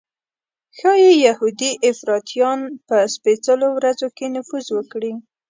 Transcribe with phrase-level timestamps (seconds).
[0.77, 5.13] ښایي یهودي افراطیان په سپېڅلو ورځو کې نفوذ وکړي.